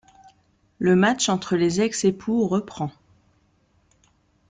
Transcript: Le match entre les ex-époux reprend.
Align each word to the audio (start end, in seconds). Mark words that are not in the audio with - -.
Le 0.79 0.95
match 0.95 1.29
entre 1.29 1.55
les 1.55 1.79
ex-époux 1.79 2.47
reprend. 2.47 2.91